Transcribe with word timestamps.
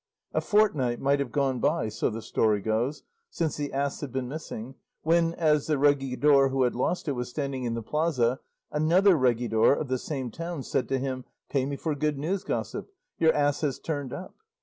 A 0.33 0.41
fortnight 0.41 0.99
might 0.99 1.19
have 1.19 1.31
gone 1.31 1.59
by, 1.59 1.87
so 1.89 2.09
the 2.09 2.23
story 2.23 2.59
goes, 2.59 3.03
since 3.29 3.55
the 3.55 3.71
ass 3.71 4.01
had 4.01 4.11
been 4.11 4.27
missing, 4.27 4.73
when, 5.03 5.35
as 5.35 5.67
the 5.67 5.75
regidor 5.77 6.49
who 6.49 6.63
had 6.63 6.73
lost 6.73 7.07
it 7.07 7.11
was 7.11 7.29
standing 7.29 7.65
in 7.65 7.75
the 7.75 7.83
plaza, 7.83 8.39
another 8.71 9.15
regidor 9.15 9.79
of 9.79 9.89
the 9.89 9.99
same 9.99 10.31
town 10.31 10.63
said 10.63 10.87
to 10.89 10.97
him, 10.97 11.25
'Pay 11.49 11.67
me 11.67 11.75
for 11.75 11.93
good 11.93 12.17
news, 12.17 12.43
gossip; 12.43 12.89
your 13.19 13.31
ass 13.35 13.61
has 13.61 13.77
turned 13.77 14.11
up. 14.11 14.33